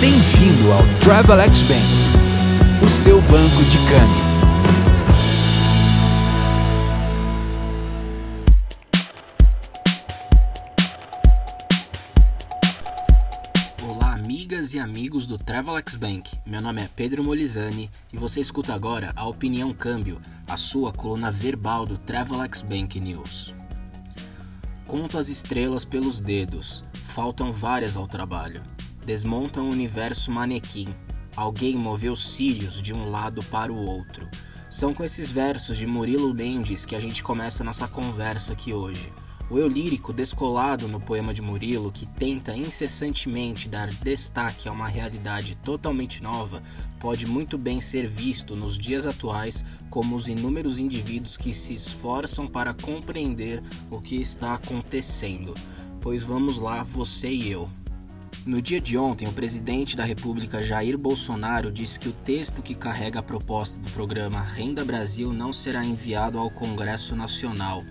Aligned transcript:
Bem-vindo 0.00 0.70
ao 0.70 0.84
Travelex 1.00 1.62
Bank, 1.62 2.86
o 2.86 2.88
seu 2.88 3.20
banco 3.22 3.64
de 3.64 3.78
câmbio. 3.78 4.28
Olá, 13.90 14.12
amigas 14.12 14.72
e 14.72 14.78
amigos 14.78 15.26
do 15.26 15.36
Travelex 15.36 15.96
Bank. 15.96 16.30
Meu 16.46 16.62
nome 16.62 16.82
é 16.82 16.88
Pedro 16.94 17.24
Molizani 17.24 17.90
e 18.12 18.16
você 18.16 18.40
escuta 18.40 18.72
agora 18.72 19.12
a 19.16 19.26
Opinião 19.26 19.72
Câmbio, 19.72 20.20
a 20.46 20.56
sua 20.56 20.92
coluna 20.92 21.32
verbal 21.32 21.84
do 21.84 21.98
Travelex 21.98 22.62
Bank 22.62 23.00
News. 23.00 23.52
Conto 24.86 25.18
as 25.18 25.28
estrelas 25.28 25.84
pelos 25.84 26.20
dedos, 26.20 26.84
faltam 26.94 27.50
várias 27.50 27.96
ao 27.96 28.06
trabalho. 28.06 28.62
Desmontam 29.08 29.64
o 29.64 29.72
universo 29.72 30.30
manequim. 30.30 30.86
Alguém 31.34 31.78
moveu 31.78 32.14
Sirius 32.14 32.82
de 32.82 32.92
um 32.92 33.08
lado 33.08 33.42
para 33.44 33.72
o 33.72 33.86
outro. 33.86 34.28
São 34.68 34.92
com 34.92 35.02
esses 35.02 35.32
versos 35.32 35.78
de 35.78 35.86
Murilo 35.86 36.34
Mendes 36.34 36.84
que 36.84 36.94
a 36.94 37.00
gente 37.00 37.22
começa 37.22 37.64
nossa 37.64 37.88
conversa 37.88 38.52
aqui 38.52 38.74
hoje. 38.74 39.10
O 39.50 39.58
eu 39.58 39.66
lírico 39.66 40.12
descolado 40.12 40.86
no 40.88 41.00
poema 41.00 41.32
de 41.32 41.40
Murilo, 41.40 41.90
que 41.90 42.04
tenta 42.04 42.54
incessantemente 42.54 43.66
dar 43.66 43.88
destaque 43.88 44.68
a 44.68 44.72
uma 44.72 44.88
realidade 44.88 45.56
totalmente 45.56 46.22
nova, 46.22 46.62
pode 47.00 47.26
muito 47.26 47.56
bem 47.56 47.80
ser 47.80 48.06
visto 48.06 48.54
nos 48.54 48.76
dias 48.76 49.06
atuais 49.06 49.64
como 49.88 50.16
os 50.16 50.28
inúmeros 50.28 50.78
indivíduos 50.78 51.38
que 51.38 51.54
se 51.54 51.72
esforçam 51.72 52.46
para 52.46 52.74
compreender 52.74 53.62
o 53.90 54.02
que 54.02 54.16
está 54.16 54.52
acontecendo. 54.52 55.54
Pois 55.98 56.22
vamos 56.22 56.58
lá, 56.58 56.82
você 56.82 57.30
e 57.30 57.50
eu. 57.50 57.70
No 58.46 58.62
dia 58.62 58.80
de 58.80 58.96
ontem, 58.96 59.28
o 59.28 59.32
presidente 59.32 59.96
da 59.96 60.04
República 60.04 60.62
Jair 60.62 60.96
Bolsonaro 60.96 61.70
disse 61.70 62.00
que 62.00 62.08
o 62.08 62.12
texto 62.12 62.62
que 62.62 62.74
carrega 62.74 63.18
a 63.18 63.22
proposta 63.22 63.78
do 63.78 63.90
programa 63.90 64.40
Renda 64.40 64.84
Brasil 64.84 65.32
não 65.32 65.52
será 65.52 65.84
enviado 65.84 66.38
ao 66.38 66.50
Congresso 66.50 67.14
Nacional. 67.14 67.84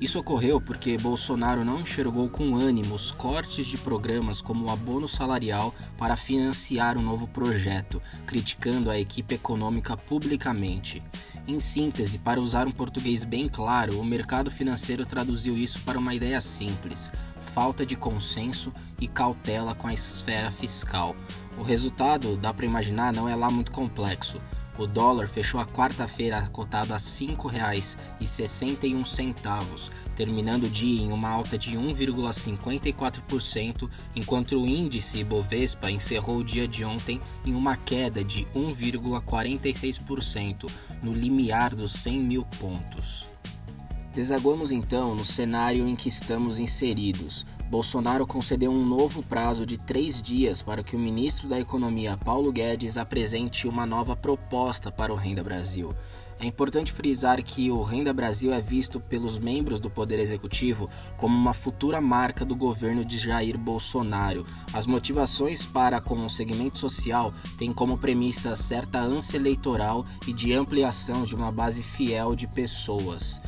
Isso 0.00 0.18
ocorreu 0.18 0.60
porque 0.60 0.98
Bolsonaro 0.98 1.64
não 1.64 1.80
enxergou 1.80 2.28
com 2.28 2.54
ânimo 2.54 2.94
os 2.94 3.10
cortes 3.10 3.66
de 3.66 3.78
programas 3.78 4.42
como 4.42 4.66
o 4.66 4.70
abono 4.70 5.08
salarial 5.08 5.74
para 5.96 6.16
financiar 6.16 6.98
um 6.98 7.02
novo 7.02 7.26
projeto, 7.26 8.00
criticando 8.26 8.90
a 8.90 8.98
equipe 8.98 9.34
econômica 9.34 9.96
publicamente. 9.96 11.02
Em 11.48 11.58
síntese, 11.58 12.18
para 12.18 12.40
usar 12.40 12.66
um 12.66 12.72
português 12.72 13.24
bem 13.24 13.48
claro, 13.48 13.98
o 13.98 14.04
mercado 14.04 14.50
financeiro 14.50 15.06
traduziu 15.06 15.56
isso 15.56 15.80
para 15.80 15.98
uma 15.98 16.14
ideia 16.14 16.40
simples: 16.40 17.10
falta 17.56 17.84
de 17.86 17.96
consenso 17.96 18.70
e 19.00 19.08
cautela 19.08 19.74
com 19.74 19.88
a 19.88 19.94
esfera 19.94 20.50
fiscal. 20.50 21.16
O 21.56 21.62
resultado, 21.62 22.36
dá 22.36 22.52
para 22.52 22.66
imaginar, 22.66 23.14
não 23.14 23.26
é 23.26 23.34
lá 23.34 23.50
muito 23.50 23.72
complexo. 23.72 24.38
O 24.76 24.86
dólar 24.86 25.26
fechou 25.26 25.58
a 25.58 25.64
quarta-feira 25.64 26.46
cotado 26.52 26.92
a 26.92 26.98
R$ 26.98 27.02
5,61, 27.02 29.90
terminando 30.14 30.64
o 30.64 30.68
dia 30.68 31.00
em 31.00 31.10
uma 31.10 31.30
alta 31.30 31.56
de 31.56 31.78
1,54%, 31.78 33.88
enquanto 34.14 34.60
o 34.60 34.66
índice 34.66 35.24
Bovespa 35.24 35.90
encerrou 35.90 36.40
o 36.40 36.44
dia 36.44 36.68
de 36.68 36.84
ontem 36.84 37.18
em 37.42 37.54
uma 37.54 37.74
queda 37.74 38.22
de 38.22 38.44
1,46%, 38.54 40.70
no 41.02 41.14
limiar 41.14 41.74
dos 41.74 41.94
100 41.94 42.20
mil 42.20 42.44
pontos. 42.60 43.34
Desaguamos 44.16 44.70
então 44.70 45.14
no 45.14 45.26
cenário 45.26 45.86
em 45.86 45.94
que 45.94 46.08
estamos 46.08 46.58
inseridos. 46.58 47.44
Bolsonaro 47.68 48.26
concedeu 48.26 48.72
um 48.72 48.82
novo 48.82 49.22
prazo 49.22 49.66
de 49.66 49.76
três 49.76 50.22
dias 50.22 50.62
para 50.62 50.82
que 50.82 50.96
o 50.96 50.98
ministro 50.98 51.46
da 51.46 51.60
Economia, 51.60 52.16
Paulo 52.16 52.50
Guedes, 52.50 52.96
apresente 52.96 53.68
uma 53.68 53.84
nova 53.84 54.16
proposta 54.16 54.90
para 54.90 55.12
o 55.12 55.16
Renda 55.16 55.44
Brasil. 55.44 55.94
É 56.40 56.46
importante 56.46 56.92
frisar 56.92 57.42
que 57.42 57.70
o 57.70 57.82
Renda 57.82 58.12
Brasil 58.12 58.52
é 58.54 58.60
visto 58.60 59.00
pelos 59.00 59.38
membros 59.38 59.78
do 59.78 59.90
Poder 59.90 60.18
Executivo 60.18 60.88
como 61.16 61.36
uma 61.36 61.52
futura 61.52 62.00
marca 62.00 62.44
do 62.44 62.56
governo 62.56 63.04
de 63.04 63.18
Jair 63.18 63.58
Bolsonaro. 63.58 64.46
As 64.72 64.86
motivações 64.86 65.66
para 65.66 66.00
com 66.00 66.24
o 66.24 66.30
segmento 66.30 66.78
social 66.78 67.34
têm 67.58 67.72
como 67.72 67.98
premissa 67.98 68.56
certa 68.56 68.98
ânsia 68.98 69.36
eleitoral 69.36 70.06
e 70.26 70.32
de 70.32 70.54
ampliação 70.54 71.24
de 71.24 71.34
uma 71.34 71.52
base 71.52 71.82
fiel 71.82 72.34
de 72.34 72.46
pessoas. 72.46 73.40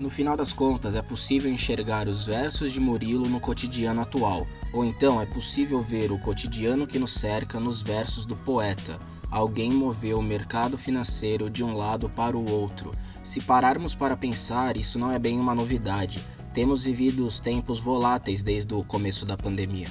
No 0.00 0.08
final 0.08 0.34
das 0.34 0.50
contas, 0.50 0.96
é 0.96 1.02
possível 1.02 1.52
enxergar 1.52 2.08
os 2.08 2.24
versos 2.24 2.72
de 2.72 2.80
Murilo 2.80 3.28
no 3.28 3.38
cotidiano 3.38 4.00
atual, 4.00 4.46
ou 4.72 4.82
então 4.82 5.20
é 5.20 5.26
possível 5.26 5.82
ver 5.82 6.10
o 6.10 6.18
cotidiano 6.18 6.86
que 6.86 6.98
nos 6.98 7.12
cerca 7.12 7.60
nos 7.60 7.82
versos 7.82 8.24
do 8.24 8.34
poeta. 8.34 8.98
Alguém 9.30 9.70
moveu 9.70 10.18
o 10.18 10.22
mercado 10.22 10.78
financeiro 10.78 11.50
de 11.50 11.62
um 11.62 11.76
lado 11.76 12.08
para 12.08 12.34
o 12.34 12.50
outro. 12.50 12.92
Se 13.22 13.42
pararmos 13.42 13.94
para 13.94 14.16
pensar, 14.16 14.74
isso 14.78 14.98
não 14.98 15.12
é 15.12 15.18
bem 15.18 15.38
uma 15.38 15.54
novidade. 15.54 16.18
Temos 16.54 16.82
vivido 16.82 17.26
os 17.26 17.38
tempos 17.38 17.78
voláteis 17.78 18.42
desde 18.42 18.72
o 18.72 18.82
começo 18.82 19.26
da 19.26 19.36
pandemia. 19.36 19.88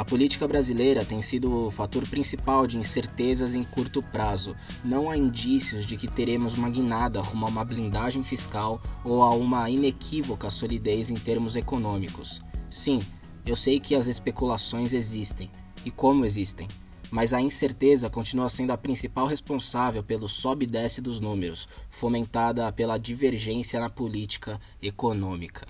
A 0.00 0.04
política 0.04 0.48
brasileira 0.48 1.04
tem 1.04 1.20
sido 1.20 1.66
o 1.66 1.70
fator 1.70 2.08
principal 2.08 2.66
de 2.66 2.78
incertezas 2.78 3.54
em 3.54 3.62
curto 3.62 4.02
prazo. 4.02 4.56
Não 4.82 5.10
há 5.10 5.14
indícios 5.14 5.84
de 5.84 5.94
que 5.94 6.08
teremos 6.08 6.54
uma 6.54 6.70
guinada 6.70 7.20
rumo 7.20 7.44
a 7.44 7.50
uma 7.50 7.64
blindagem 7.66 8.22
fiscal 8.22 8.80
ou 9.04 9.22
a 9.22 9.28
uma 9.34 9.68
inequívoca 9.68 10.48
solidez 10.48 11.10
em 11.10 11.16
termos 11.16 11.54
econômicos. 11.54 12.40
Sim, 12.70 12.98
eu 13.44 13.54
sei 13.54 13.78
que 13.78 13.94
as 13.94 14.06
especulações 14.06 14.94
existem, 14.94 15.50
e 15.84 15.90
como 15.90 16.24
existem, 16.24 16.66
mas 17.10 17.34
a 17.34 17.40
incerteza 17.42 18.08
continua 18.08 18.48
sendo 18.48 18.72
a 18.72 18.78
principal 18.78 19.26
responsável 19.26 20.02
pelo 20.02 20.30
sobe 20.30 20.64
e 20.64 20.66
desce 20.66 21.02
dos 21.02 21.20
números, 21.20 21.68
fomentada 21.90 22.72
pela 22.72 22.96
divergência 22.96 23.78
na 23.78 23.90
política 23.90 24.58
econômica. 24.80 25.66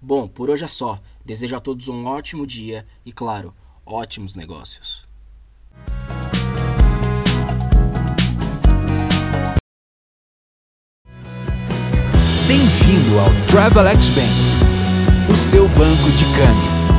Bom, 0.00 0.26
por 0.26 0.48
hoje 0.48 0.64
é 0.64 0.68
só. 0.68 0.98
Desejo 1.24 1.56
a 1.56 1.60
todos 1.60 1.88
um 1.88 2.06
ótimo 2.06 2.46
dia 2.46 2.86
e, 3.04 3.12
claro, 3.12 3.54
ótimos 3.84 4.34
negócios. 4.34 5.06
Bem-vindo 12.46 13.18
ao 13.18 13.28
Travelex 13.48 14.08
Bank, 14.08 15.30
o 15.30 15.36
seu 15.36 15.68
banco 15.68 16.10
de 16.16 16.24
câmbio. 16.24 16.89